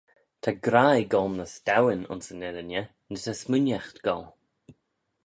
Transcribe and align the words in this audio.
Ta 0.41 0.51
graih 0.65 1.07
goll 1.11 1.33
ny 1.39 1.45
s'dowin 1.53 2.03
ayns 2.11 2.27
yn 2.33 2.45
irriney, 2.47 2.85
ny 3.11 3.17
ta 3.23 3.33
smooinaght 3.41 3.97
goll. 4.05 4.27